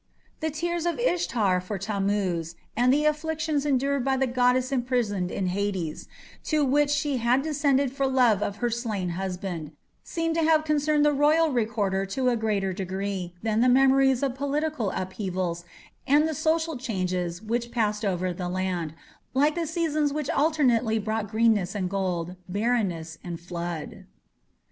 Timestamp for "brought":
20.97-21.29